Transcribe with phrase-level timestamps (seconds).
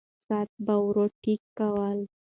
[0.25, 2.05] ساعت به ورو ټکا کوله.